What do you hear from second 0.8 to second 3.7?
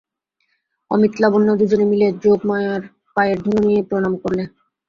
অমিত লাবণ্য দুজনে মিলে যোগমায়ার পায়ের ধুলো